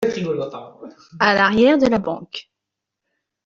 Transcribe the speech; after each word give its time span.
À 1.19 1.35
l’arrière 1.35 1.77
de 1.77 1.85
la 1.85 1.99
banque. 1.99 2.49